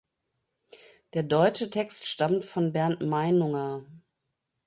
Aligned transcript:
Der 1.13 1.21
deutsche 1.21 1.69
Text 1.69 2.07
stammt 2.07 2.43
von 2.43 2.73
Bernd 2.73 3.01
Meinunger. 3.05 3.85